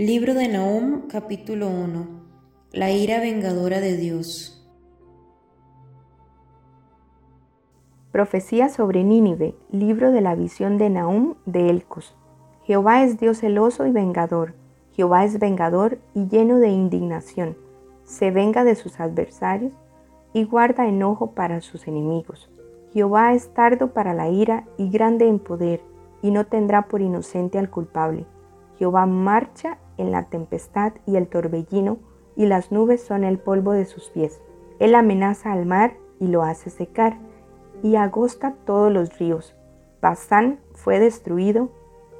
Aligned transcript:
Libro 0.00 0.32
de 0.32 0.46
Nahum 0.46 1.08
capítulo 1.08 1.66
1 1.66 2.06
La 2.70 2.92
ira 2.92 3.18
vengadora 3.18 3.80
de 3.80 3.96
Dios 3.96 4.64
Profecía 8.12 8.68
sobre 8.68 9.02
Nínive, 9.02 9.56
libro 9.72 10.12
de 10.12 10.20
la 10.20 10.36
visión 10.36 10.78
de 10.78 10.88
Nahum 10.88 11.34
de 11.46 11.68
Elcos. 11.68 12.14
Jehová 12.62 13.02
es 13.02 13.18
Dios 13.18 13.38
celoso 13.38 13.86
y 13.86 13.90
vengador. 13.90 14.54
Jehová 14.92 15.24
es 15.24 15.40
vengador 15.40 15.98
y 16.14 16.28
lleno 16.28 16.60
de 16.60 16.68
indignación. 16.68 17.56
Se 18.04 18.30
venga 18.30 18.62
de 18.62 18.76
sus 18.76 19.00
adversarios 19.00 19.72
y 20.32 20.44
guarda 20.44 20.86
enojo 20.86 21.32
para 21.32 21.60
sus 21.60 21.88
enemigos. 21.88 22.48
Jehová 22.92 23.34
es 23.34 23.52
tardo 23.52 23.92
para 23.92 24.14
la 24.14 24.28
ira 24.28 24.64
y 24.76 24.90
grande 24.90 25.26
en 25.26 25.40
poder, 25.40 25.82
y 26.22 26.30
no 26.30 26.46
tendrá 26.46 26.82
por 26.82 27.00
inocente 27.00 27.58
al 27.58 27.68
culpable. 27.68 28.26
Jehová 28.78 29.04
marcha 29.04 29.76
en 29.98 30.10
la 30.10 30.24
tempestad 30.30 30.94
y 31.06 31.16
el 31.16 31.28
torbellino, 31.28 31.98
y 32.36 32.46
las 32.46 32.72
nubes 32.72 33.02
son 33.02 33.24
el 33.24 33.38
polvo 33.38 33.72
de 33.72 33.84
sus 33.84 34.10
pies. 34.10 34.40
Él 34.78 34.94
amenaza 34.94 35.52
al 35.52 35.66
mar 35.66 35.94
y 36.20 36.28
lo 36.28 36.42
hace 36.42 36.70
secar, 36.70 37.18
y 37.82 37.96
agosta 37.96 38.54
todos 38.64 38.92
los 38.92 39.18
ríos. 39.18 39.54
Basán 40.00 40.60
fue 40.72 40.98
destruido, 40.98 41.70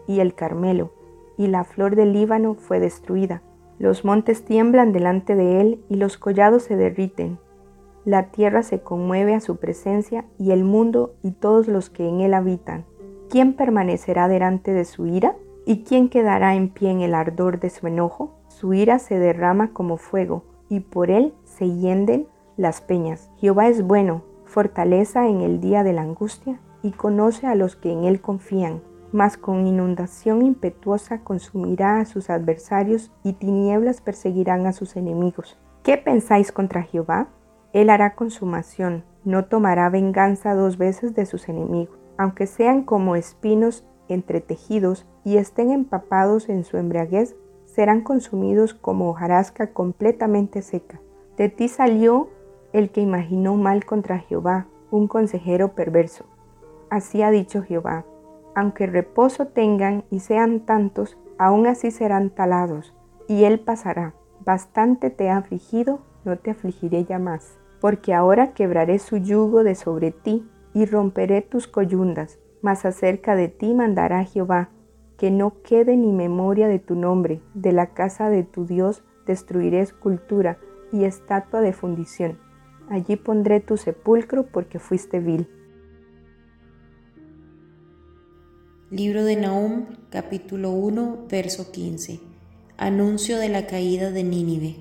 y 0.07 0.21
el 0.21 0.35
Carmelo, 0.35 0.93
y 1.37 1.47
la 1.47 1.65
flor 1.65 1.97
del 1.97 2.13
Líbano 2.13 2.55
fue 2.55 2.81
destruida. 2.81 3.43
Los 3.79 4.05
montes 4.05 4.45
tiemblan 4.45 4.93
delante 4.93 5.37
de 5.37 5.61
él, 5.61 5.85
y 5.89 5.97
los 5.97 6.19
collados 6.19 6.65
se 6.65 6.77
derriten. 6.77 7.39
La 8.05 8.31
tierra 8.31 8.63
se 8.63 8.81
conmueve 8.81 9.35
a 9.35 9.41
su 9.41 9.57
presencia, 9.57 10.25
y 10.39 10.51
el 10.51 10.65
mundo 10.65 11.15
y 11.23 11.33
todos 11.33 11.69
los 11.69 11.91
que 11.91 12.09
en 12.09 12.21
él 12.21 12.35
habitan. 12.35 12.85
¿Quién 13.29 13.53
permanecerá 13.53 14.27
delante 14.27 14.73
de 14.73 14.85
su 14.85 15.07
ira? 15.07 15.37
¿Y 15.69 15.85
quién 15.85 16.09
quedará 16.09 16.55
en 16.55 16.71
pie 16.71 16.91
en 16.91 17.03
el 17.03 17.13
ardor 17.13 17.61
de 17.61 17.69
su 17.69 17.87
enojo? 17.87 18.31
Su 18.49 18.73
ira 18.73 18.99
se 18.99 19.19
derrama 19.19 19.75
como 19.75 19.99
fuego, 19.99 20.43
y 20.71 20.81
por 20.81 21.11
él 21.11 21.35
se 21.45 21.69
hienden 21.69 22.27
las 22.57 22.81
peñas. 22.81 23.31
Jehová 23.37 23.69
es 23.69 23.83
bueno, 23.83 24.23
fortaleza 24.47 25.29
en 25.29 25.43
el 25.43 25.61
día 25.61 25.83
de 25.83 25.93
la 25.93 26.01
angustia, 26.01 26.59
y 26.83 26.93
conoce 26.93 27.47
a 27.47 27.55
los 27.55 27.77
que 27.77 27.93
en 27.93 28.05
él 28.05 28.23
confían. 28.23 28.81
Mas 29.13 29.37
con 29.37 29.67
inundación 29.67 30.41
impetuosa 30.41 31.21
consumirá 31.21 32.01
a 32.01 32.07
sus 32.07 32.31
adversarios, 32.31 33.13
y 33.23 33.35
tinieblas 33.35 34.01
perseguirán 34.01 34.67
a 34.67 34.73
sus 34.73 34.97
enemigos. 34.97 35.59
¿Qué 35.83 35.99
pensáis 35.99 36.51
contra 36.51 36.83
Jehová? 36.83 37.29
Él 37.75 37.91
hará 37.91 38.15
consumación, 38.15 39.05
no 39.23 39.45
tomará 39.45 39.91
venganza 39.91 40.55
dos 40.55 40.79
veces 40.79 41.15
de 41.15 41.27
sus 41.27 41.47
enemigos, 41.47 41.99
aunque 42.17 42.47
sean 42.47 42.85
como 42.85 43.17
espinos 43.17 43.85
entretejidos 44.09 45.07
y 45.29 45.37
estén 45.37 45.71
empapados 45.73 46.49
en 46.49 46.65
su 46.65 46.79
embriaguez, 46.79 47.37
serán 47.67 48.01
consumidos 48.01 48.73
como 48.73 49.11
hojarasca 49.11 49.75
completamente 49.75 50.63
seca. 50.63 51.03
De 51.37 51.51
ti 51.51 51.69
salió 51.69 52.31
el 52.73 52.89
que 52.89 53.03
imaginó 53.03 53.55
mal 53.57 53.85
contra 53.85 54.21
Jehová, 54.21 54.69
un 54.91 55.07
consejero 55.07 55.75
perverso. 55.75 56.25
Así 56.89 57.21
ha 57.21 57.31
dicho 57.31 57.63
Jehová, 57.63 58.07
aunque 58.55 58.87
reposo 58.87 59.49
tengan 59.49 60.05
y 60.11 60.21
sean 60.21 60.61
tantos, 60.61 61.19
aún 61.37 61.67
así 61.67 61.91
serán 61.91 62.31
talados, 62.31 62.95
y 63.29 63.45
él 63.45 63.61
pasará. 63.61 64.15
Bastante 64.47 65.11
te 65.11 65.29
ha 65.29 65.37
afligido, 65.37 65.99
no 66.25 66.39
te 66.39 66.53
afligiré 66.53 67.05
ya 67.05 67.19
más, 67.19 67.59
porque 67.83 68.15
ahora 68.15 68.55
quebraré 68.55 68.99
su 68.99 69.19
yugo 69.19 69.63
de 69.63 69.75
sobre 69.75 70.11
ti 70.11 70.49
y 70.73 70.87
romperé 70.87 71.43
tus 71.43 71.69
coyundas, 71.69 72.39
mas 72.63 72.87
acerca 72.87 73.37
de 73.37 73.49
ti 73.49 73.75
mandará 73.75 74.25
Jehová, 74.25 74.71
que 75.19 75.33
no 75.33 75.61
quede 75.63 75.97
ni 75.97 76.13
memoria 76.13 76.69
de 76.69 76.79
tu 76.79 76.95
nombre, 76.95 77.43
de 77.53 77.73
la 77.73 77.93
casa 77.93 78.31
de 78.31 78.45
tu 78.45 78.65
Dios 78.65 79.03
destruiré 79.27 79.81
escultura 79.81 80.59
y 80.93 81.05
estatua 81.05 81.61
de 81.61 81.73
fundición. 81.73 82.39
Allí 82.89 83.17
pondré 83.17 83.61
tu 83.61 83.77
sepulcro 83.77 84.47
porque 84.47 84.79
fuiste 84.79 85.19
vil. 85.19 85.49
Libro 88.91 89.25
de 89.25 89.37
Nahum, 89.37 89.87
capítulo 90.09 90.71
1, 90.71 91.27
verso 91.29 91.73
15. 91.73 92.21
Anuncio 92.79 93.39
de 93.39 93.49
la 93.49 93.67
caída 93.67 94.13
de 94.13 94.23
Nínive. 94.23 94.77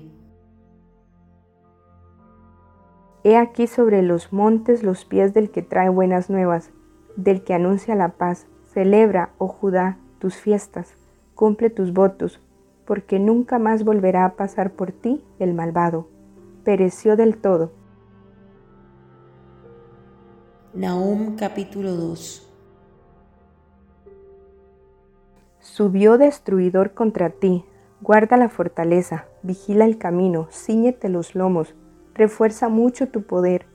He 3.24 3.36
aquí 3.36 3.66
sobre 3.66 4.02
los 4.02 4.32
montes 4.32 4.84
los 4.84 5.04
pies 5.04 5.34
del 5.34 5.50
que 5.50 5.62
trae 5.62 5.88
buenas 5.88 6.30
nuevas, 6.30 6.70
del 7.16 7.42
que 7.42 7.54
anuncia 7.54 7.96
la 7.96 8.16
paz. 8.16 8.46
Celebra, 8.72 9.34
oh 9.36 9.48
Judá, 9.48 9.98
tus 10.18 10.36
fiestas, 10.36 10.94
cumple 11.34 11.70
tus 11.70 11.92
votos, 11.92 12.40
porque 12.84 13.18
nunca 13.18 13.58
más 13.58 13.84
volverá 13.84 14.24
a 14.24 14.34
pasar 14.34 14.72
por 14.72 14.92
ti 14.92 15.22
el 15.38 15.54
malvado. 15.54 16.08
Pereció 16.64 17.16
del 17.16 17.36
todo. 17.36 17.72
Nahum 20.74 21.36
capítulo 21.36 21.94
2 21.94 22.44
Subió 25.60 26.18
destruidor 26.18 26.92
contra 26.92 27.30
ti, 27.30 27.64
guarda 28.00 28.36
la 28.36 28.48
fortaleza, 28.48 29.26
vigila 29.42 29.84
el 29.84 29.96
camino, 29.96 30.48
ciñete 30.50 31.08
los 31.08 31.34
lomos, 31.34 31.74
refuerza 32.14 32.68
mucho 32.68 33.08
tu 33.08 33.22
poder, 33.22 33.66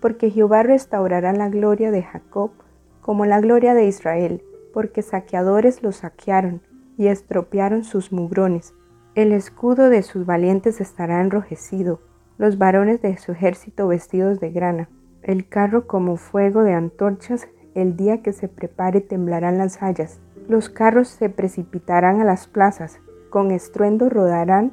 porque 0.00 0.30
Jehová 0.30 0.62
restaurará 0.62 1.32
la 1.32 1.48
gloria 1.48 1.90
de 1.90 2.02
Jacob 2.02 2.52
como 3.00 3.26
la 3.26 3.40
gloria 3.40 3.74
de 3.74 3.86
Israel, 3.86 4.42
porque 4.72 5.02
saqueadores 5.02 5.82
los 5.82 5.96
saquearon 5.96 6.62
y 6.96 7.06
estropearon 7.06 7.84
sus 7.84 8.12
mugrones. 8.12 8.74
El 9.14 9.32
escudo 9.32 9.88
de 9.88 10.02
sus 10.02 10.26
valientes 10.26 10.80
estará 10.80 11.20
enrojecido, 11.20 12.00
los 12.38 12.58
varones 12.58 13.02
de 13.02 13.16
su 13.16 13.32
ejército 13.32 13.88
vestidos 13.88 14.40
de 14.40 14.50
grana. 14.50 14.88
El 15.22 15.48
carro 15.48 15.86
como 15.86 16.16
fuego 16.16 16.62
de 16.62 16.72
antorchas, 16.72 17.48
el 17.74 17.96
día 17.96 18.22
que 18.22 18.32
se 18.32 18.48
prepare 18.48 19.00
temblarán 19.00 19.58
las 19.58 19.82
hayas. 19.82 20.20
Los 20.48 20.68
carros 20.68 21.08
se 21.08 21.28
precipitarán 21.28 22.20
a 22.20 22.24
las 22.24 22.46
plazas, 22.46 23.00
con 23.30 23.50
estruendo 23.50 24.08
rodarán 24.08 24.72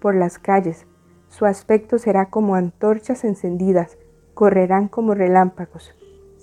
por 0.00 0.14
las 0.14 0.38
calles. 0.38 0.86
Su 1.28 1.46
aspecto 1.46 1.98
será 1.98 2.30
como 2.30 2.54
antorchas 2.54 3.24
encendidas, 3.24 3.96
correrán 4.34 4.88
como 4.88 5.14
relámpagos. 5.14 5.94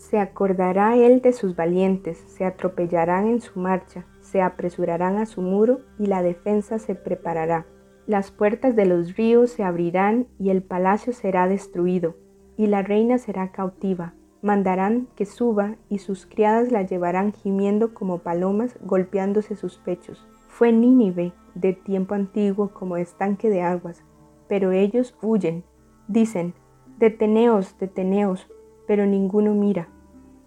Se 0.01 0.17
acordará 0.17 0.97
él 0.97 1.21
de 1.21 1.31
sus 1.31 1.55
valientes, 1.55 2.17
se 2.25 2.43
atropellarán 2.43 3.27
en 3.27 3.39
su 3.39 3.59
marcha, 3.59 4.07
se 4.19 4.41
apresurarán 4.41 5.17
a 5.17 5.27
su 5.27 5.43
muro 5.43 5.81
y 5.99 6.07
la 6.07 6.23
defensa 6.23 6.79
se 6.79 6.95
preparará. 6.95 7.67
Las 8.07 8.31
puertas 8.31 8.75
de 8.75 8.87
los 8.87 9.15
ríos 9.15 9.51
se 9.51 9.63
abrirán 9.63 10.25
y 10.39 10.49
el 10.49 10.63
palacio 10.63 11.13
será 11.13 11.47
destruido, 11.47 12.15
y 12.57 12.65
la 12.65 12.81
reina 12.81 13.19
será 13.19 13.51
cautiva. 13.51 14.15
Mandarán 14.41 15.07
que 15.15 15.27
suba 15.27 15.75
y 15.87 15.99
sus 15.99 16.25
criadas 16.25 16.71
la 16.71 16.81
llevarán 16.81 17.31
gimiendo 17.31 17.93
como 17.93 18.17
palomas 18.17 18.79
golpeándose 18.81 19.55
sus 19.55 19.77
pechos. 19.77 20.27
Fue 20.47 20.71
Nínive 20.71 21.31
de 21.53 21.73
tiempo 21.73 22.15
antiguo 22.15 22.73
como 22.73 22.97
estanque 22.97 23.51
de 23.51 23.61
aguas, 23.61 24.03
pero 24.49 24.71
ellos 24.71 25.15
huyen. 25.21 25.63
Dicen, 26.07 26.55
deteneos, 26.97 27.77
deteneos, 27.77 28.49
pero 28.87 29.05
ninguno 29.05 29.53
mira. 29.53 29.87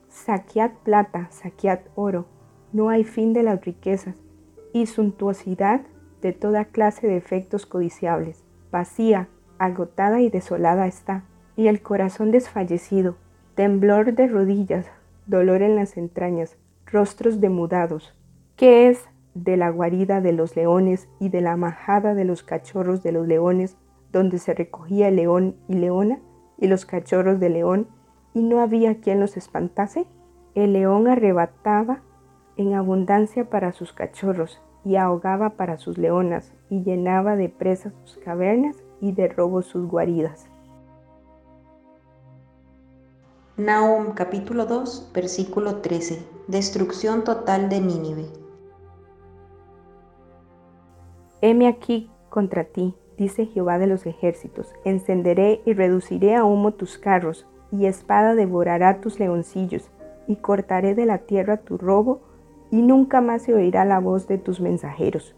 Saquead 0.09 0.73
plata, 0.85 1.29
saquead 1.31 1.81
oro, 1.95 2.27
no 2.73 2.89
hay 2.89 3.05
fin 3.05 3.33
de 3.33 3.43
las 3.43 3.65
riquezas, 3.65 4.17
y 4.73 4.87
suntuosidad 4.87 5.83
de 6.21 6.33
toda 6.33 6.65
clase 6.67 7.07
de 7.07 7.17
efectos 7.17 7.67
codiciables. 7.67 8.45
Vacía, 8.73 9.29
agotada 9.59 10.21
y 10.21 10.31
desolada 10.31 10.87
está, 10.87 11.25
y 11.57 11.69
el 11.69 11.83
corazón 11.83 12.31
desfallecido, 12.31 13.17
temblor 13.55 14.15
de 14.15 14.27
rodillas, 14.27 14.87
dolor 15.27 15.63
en 15.63 15.77
las 15.77 15.97
entrañas, 15.97 16.57
rostros 16.87 17.41
demudados. 17.41 18.15
¿Qué 18.57 18.89
es 18.89 19.05
de 19.35 19.57
la 19.57 19.71
guarida 19.71 20.21
de 20.21 20.33
los 20.33 20.57
leones 20.57 21.09
y 21.19 21.29
de 21.29 21.41
la 21.41 21.57
majada 21.57 22.15
de 22.15 22.25
los 22.25 22.43
cachorros 22.43 23.03
de 23.03 23.13
los 23.13 23.27
leones, 23.27 23.77
donde 24.13 24.39
se 24.39 24.55
recogía 24.55 25.09
el 25.09 25.17
león 25.17 25.57
y 25.69 25.75
leona, 25.75 26.21
y 26.59 26.69
los 26.69 26.87
cachorros 26.87 27.41
de 27.41 27.49
león 27.51 27.89
y 28.35 28.43
no 28.43 28.61
había 28.61 29.01
quien 29.01 29.21
los 29.21 29.37
espantase? 29.37 30.07
El 30.55 30.75
león 30.75 31.09
arrebataba 31.09 32.03
en 32.57 32.75
abundancia 32.75 33.49
para 33.49 33.73
sus 33.73 33.93
cachorros 33.93 34.61
y 34.85 34.97
ahogaba 34.97 35.51
para 35.51 35.79
sus 35.79 35.97
leonas 35.97 36.53
y 36.69 36.83
llenaba 36.83 37.37
de 37.37 37.49
presas 37.49 37.95
sus 38.05 38.19
cavernas 38.19 38.77
y 39.01 39.13
de 39.13 39.29
robos 39.29 39.67
sus 39.67 39.89
guaridas. 39.89 40.47
Nahum 43.57 44.15
capítulo 44.15 44.67
2 44.67 45.13
versículo 45.15 45.77
13 45.77 46.27
Destrucción 46.49 47.23
total 47.23 47.69
de 47.69 47.81
Nínive 47.81 48.27
Heme 51.41 51.69
aquí 51.69 52.11
contra 52.31 52.65
ti, 52.65 52.97
dice 53.17 53.47
Jehová 53.47 53.79
de 53.79 53.87
los 53.87 54.07
ejércitos, 54.07 54.73
encenderé 54.85 55.63
y 55.65 55.75
reduciré 55.75 56.35
a 56.35 56.45
humo 56.45 56.73
tus 56.73 56.99
carros 56.99 57.47
y 57.71 57.87
espada 57.87 58.35
devorará 58.35 59.01
tus 59.01 59.19
leoncillos, 59.19 59.91
y 60.27 60.37
cortaré 60.37 60.95
de 60.95 61.07
la 61.07 61.19
tierra 61.19 61.59
tu 61.59 61.79
robo, 61.79 62.21
y 62.71 62.83
nunca 62.83 63.21
más 63.21 63.43
se 63.43 63.55
oirá 63.55 63.85
la 63.85 64.01
voz 64.01 64.27
de 64.27 64.39
tus 64.39 64.61
mensajeros. 64.61 65.37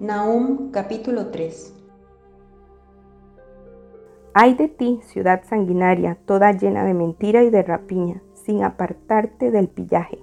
Nahum 0.00 0.72
capítulo 0.72 1.28
3 1.28 1.74
Ay 4.34 4.54
de 4.54 4.68
ti, 4.68 5.00
ciudad 5.04 5.42
sanguinaria, 5.44 6.16
toda 6.24 6.52
llena 6.52 6.84
de 6.84 6.94
mentira 6.94 7.42
y 7.42 7.50
de 7.50 7.62
rapiña, 7.62 8.22
sin 8.32 8.64
apartarte 8.64 9.50
del 9.50 9.68
pillaje, 9.68 10.18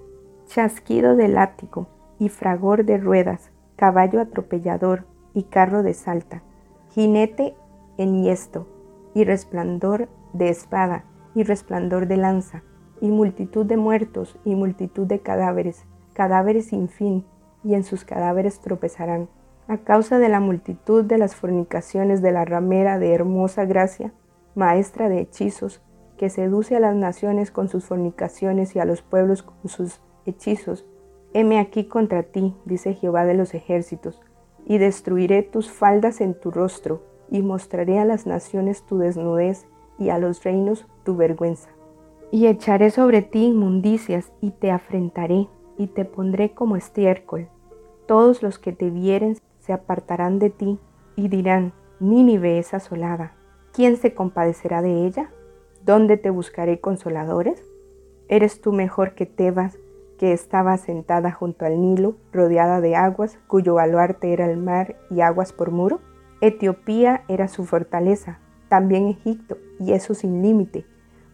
chasquido 0.47 1.15
de 1.15 1.27
látigo 1.27 1.87
y 2.17 2.29
fragor 2.29 2.85
de 2.85 2.97
ruedas, 2.97 3.51
caballo 3.75 4.19
atropellador 4.19 5.05
y 5.33 5.43
carro 5.43 5.83
de 5.83 5.93
salta, 5.93 6.41
jinete 6.89 7.55
enhiesto 7.99 8.67
y 9.13 9.23
resplandor 9.25 10.09
de 10.33 10.49
espada 10.49 11.05
y 11.35 11.43
resplandor 11.43 12.07
de 12.07 12.17
lanza, 12.17 12.63
y 13.01 13.09
multitud 13.09 13.65
de 13.65 13.77
muertos 13.77 14.37
y 14.43 14.55
multitud 14.55 15.05
de 15.05 15.19
cadáveres, 15.19 15.85
cadáveres 16.13 16.67
sin 16.67 16.89
fin, 16.89 17.25
y 17.63 17.75
en 17.75 17.83
sus 17.83 18.03
cadáveres 18.03 18.59
tropezarán. 18.59 19.29
A 19.67 19.77
causa 19.77 20.17
de 20.17 20.29
la 20.29 20.39
multitud 20.39 21.03
de 21.03 21.17
las 21.17 21.35
fornicaciones 21.35 22.21
de 22.21 22.31
la 22.31 22.45
ramera 22.45 22.97
de 22.97 23.13
hermosa 23.13 23.65
gracia, 23.65 24.13
maestra 24.55 25.09
de 25.09 25.21
hechizos, 25.21 25.81
que 26.17 26.29
seduce 26.29 26.75
a 26.75 26.79
las 26.79 26.95
naciones 26.95 27.51
con 27.51 27.69
sus 27.69 27.85
fornicaciones 27.85 28.75
y 28.75 28.79
a 28.79 28.85
los 28.85 29.01
pueblos 29.01 29.43
con 29.43 29.69
sus 29.69 30.01
hechizos, 30.25 30.85
heme 31.33 31.59
aquí 31.59 31.85
contra 31.85 32.23
ti, 32.23 32.55
dice 32.65 32.93
Jehová 32.93 33.25
de 33.25 33.35
los 33.35 33.53
ejércitos, 33.53 34.21
y 34.65 34.77
destruiré 34.77 35.43
tus 35.43 35.71
faldas 35.71 36.19
en 36.21 36.33
tu 36.33 36.51
rostro, 36.51 37.03
y 37.31 37.41
mostraré 37.41 37.99
a 37.99 38.05
las 38.05 38.25
naciones 38.25 38.83
tu 38.83 38.97
desnudez 38.97 39.67
y 39.97 40.09
a 40.09 40.17
los 40.17 40.43
reinos 40.43 40.87
tu 41.03 41.15
vergüenza. 41.15 41.69
Y 42.31 42.47
echaré 42.47 42.91
sobre 42.91 43.21
ti 43.21 43.45
inmundicias 43.45 44.31
y 44.41 44.51
te 44.51 44.71
afrentaré 44.71 45.47
y 45.77 45.87
te 45.87 46.05
pondré 46.05 46.51
como 46.51 46.75
estiércol. 46.75 47.47
Todos 48.05 48.43
los 48.43 48.59
que 48.59 48.71
te 48.71 48.89
vieren 48.89 49.37
se 49.59 49.73
apartarán 49.73 50.39
de 50.39 50.49
ti 50.49 50.79
y 51.15 51.27
dirán, 51.27 51.73
Nínive 51.99 52.59
es 52.59 52.73
asolada. 52.73 53.33
¿Quién 53.73 53.97
se 53.97 54.13
compadecerá 54.13 54.81
de 54.81 55.05
ella? 55.05 55.31
¿Dónde 55.83 56.17
te 56.17 56.29
buscaré 56.29 56.79
consoladores? 56.79 57.63
¿Eres 58.27 58.61
tú 58.61 58.71
mejor 58.71 59.15
que 59.15 59.25
Tebas, 59.25 59.77
que 60.17 60.33
estaba 60.33 60.77
sentada 60.77 61.31
junto 61.31 61.65
al 61.65 61.81
Nilo, 61.81 62.15
rodeada 62.31 62.81
de 62.81 62.95
aguas, 62.95 63.39
cuyo 63.47 63.75
baluarte 63.75 64.33
era 64.33 64.49
el 64.49 64.57
mar 64.57 64.97
y 65.09 65.21
aguas 65.21 65.53
por 65.53 65.71
muro? 65.71 65.99
Etiopía 66.41 67.23
era 67.27 67.47
su 67.47 67.65
fortaleza, 67.65 68.39
también 68.69 69.07
Egipto, 69.07 69.57
y 69.79 69.91
eso 69.91 70.13
sin 70.13 70.41
límite. 70.41 70.85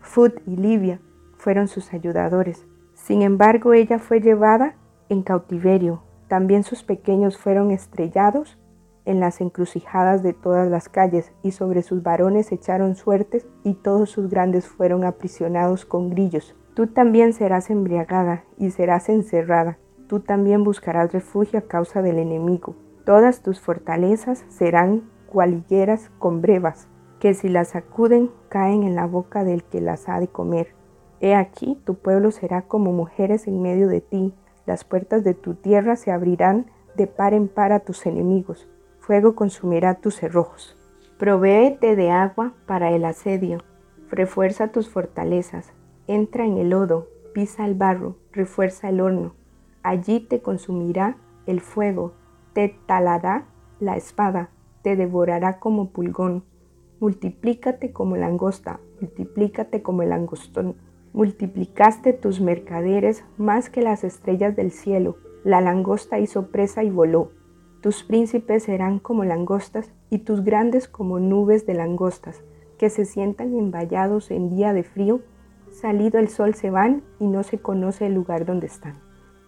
Fud 0.02 0.32
y 0.48 0.56
Libia 0.56 1.00
fueron 1.38 1.68
sus 1.68 1.94
ayudadores. 1.94 2.66
Sin 2.94 3.22
embargo, 3.22 3.74
ella 3.74 4.00
fue 4.00 4.20
llevada 4.20 4.76
en 5.10 5.22
cautiverio. 5.22 6.02
También 6.28 6.64
sus 6.64 6.84
pequeños 6.84 7.38
fueron 7.38 7.70
estrellados 7.70 8.58
en 9.06 9.20
las 9.20 9.42
encrucijadas 9.42 10.24
de 10.24 10.34
todas 10.34 10.70
las 10.72 10.90
calles, 10.90 11.32
y 11.44 11.52
sobre 11.52 11.84
sus 11.84 12.02
varones 12.02 12.52
echaron 12.52 12.96
suertes, 12.96 13.46
y 13.64 13.76
todos 13.76 14.10
sus 14.10 14.30
grandes 14.30 14.68
fueron 14.68 15.04
aprisionados 15.04 15.86
con 15.86 16.10
grillos. 16.10 16.56
Tú 16.74 16.88
también 16.88 17.34
serás 17.34 17.70
embriagada 17.70 18.44
y 18.58 18.72
serás 18.72 19.08
encerrada. 19.10 19.78
Tú 20.08 20.20
también 20.20 20.64
buscarás 20.64 21.14
refugio 21.14 21.60
a 21.60 21.64
causa 21.64 22.02
del 22.02 22.18
enemigo. 22.18 22.76
Todas 23.06 23.44
tus 23.44 23.60
fortalezas 23.62 24.44
serán 24.50 25.04
cualigueras 25.28 26.10
con 26.18 26.42
brevas 26.42 26.88
que 27.20 27.36
si 27.36 27.50
las 27.50 27.70
sacuden 27.70 28.32
caen 28.50 28.84
en 28.84 28.96
la 28.96 29.06
boca 29.06 29.44
del 29.44 29.64
que 29.64 29.80
las 29.80 30.10
ha 30.10 30.20
de 30.20 30.28
comer. 30.28 30.74
He 31.22 31.36
aquí, 31.36 31.80
tu 31.86 31.96
pueblo 31.96 32.32
será 32.32 32.64
como 32.64 32.92
mujeres 32.92 33.48
en 33.48 33.62
medio 33.62 33.88
de 33.88 34.02
ti, 34.02 34.34
las 34.66 34.84
puertas 34.84 35.24
de 35.24 35.36
tu 35.36 35.54
tierra 35.54 35.96
se 35.96 36.12
abrirán 36.12 36.66
de 36.96 37.08
par 37.08 37.34
en 37.34 37.48
par 37.48 37.72
a 37.72 37.82
tus 37.82 38.06
enemigos, 38.06 38.68
fuego 39.00 39.36
consumirá 39.36 39.96
tus 39.96 40.16
cerrojos. 40.16 40.76
Provéete 41.20 41.96
de 41.96 42.10
agua 42.10 42.54
para 42.66 42.92
el 42.92 43.06
asedio, 43.06 43.60
refuerza 44.10 44.70
tus 44.70 44.90
fortalezas, 44.90 45.74
entra 46.08 46.46
en 46.46 46.58
el 46.58 46.72
lodo, 46.72 47.08
pisa 47.34 47.66
el 47.66 47.76
barro, 47.76 48.18
refuerza 48.32 48.90
el 48.90 49.00
horno, 49.00 49.36
allí 49.84 50.20
te 50.20 50.42
consumirá 50.42 51.18
el 51.46 51.62
fuego, 51.62 52.14
te 52.56 52.76
talará 52.88 53.46
la 53.80 53.96
espada, 53.96 54.50
te 54.82 54.96
devorará 54.96 55.60
como 55.60 55.92
pulgón 55.92 56.44
multiplícate 57.00 57.92
como 57.92 58.16
langosta, 58.16 58.80
multiplícate 59.00 59.82
como 59.82 60.02
el 60.02 60.10
langostón. 60.10 60.76
Multiplicaste 61.14 62.14
tus 62.14 62.42
mercaderes 62.42 63.24
más 63.38 63.70
que 63.70 63.82
las 63.82 64.04
estrellas 64.04 64.56
del 64.56 64.72
cielo. 64.72 65.18
La 65.44 65.62
langosta 65.62 66.20
hizo 66.20 66.48
presa 66.48 66.84
y 66.84 66.90
voló. 66.90 67.32
Tus 67.82 68.04
príncipes 68.04 68.64
serán 68.64 69.00
como 69.00 69.24
langostas 69.24 69.92
y 70.10 70.20
tus 70.20 70.44
grandes 70.44 70.88
como 70.88 71.20
nubes 71.20 71.66
de 71.66 71.76
langostas, 71.76 72.44
que 72.80 72.90
se 72.90 73.06
sientan 73.06 73.56
envallados 73.56 74.32
en 74.32 74.50
día 74.50 74.74
de 74.74 74.84
frío. 74.84 75.22
Salido 75.70 76.20
el 76.20 76.30
sol 76.30 76.56
se 76.56 76.72
van 76.72 77.04
y 77.20 77.28
no 77.28 77.44
se 77.44 77.60
conoce 77.60 78.08
el 78.08 78.14
lugar 78.14 78.46
donde 78.46 78.68
están. 78.68 78.96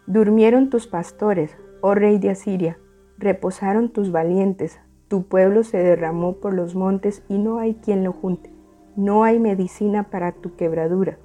Durmieron 0.06 0.70
tus 0.70 0.88
pastores, 0.88 1.58
oh 1.82 1.96
rey 1.96 2.20
de 2.20 2.30
Asiria, 2.30 2.78
reposaron 3.18 3.90
tus 3.90 4.12
valientes, 4.12 4.80
tu 5.08 5.24
pueblo 5.24 5.64
se 5.64 5.78
derramó 5.78 6.34
por 6.34 6.54
los 6.54 6.76
montes 6.76 7.24
y 7.30 7.38
no 7.38 7.60
hay 7.60 7.76
quien 7.76 8.04
lo 8.04 8.12
junte. 8.12 8.52
No 8.96 9.24
hay 9.24 9.40
medicina 9.40 10.10
para 10.10 10.34
tu 10.34 10.56
quebradura. 10.56 11.18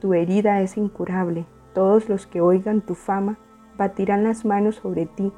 Tu 0.00 0.14
herida 0.14 0.60
es 0.60 0.76
incurable. 0.76 1.46
Todos 1.74 2.08
los 2.08 2.26
que 2.26 2.40
oigan 2.40 2.82
tu 2.82 2.94
fama 2.94 3.38
batirán 3.76 4.22
las 4.24 4.44
manos 4.44 4.76
sobre 4.76 5.06
ti, 5.06 5.32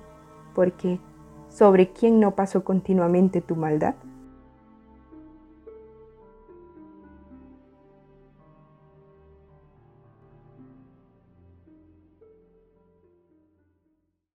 porque 0.54 1.00
¿sobre 1.48 1.92
quién 1.92 2.20
no 2.20 2.34
pasó 2.34 2.62
continuamente 2.62 3.40
tu 3.40 3.56
maldad? 3.56 3.94